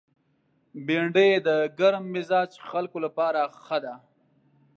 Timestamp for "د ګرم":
1.47-2.03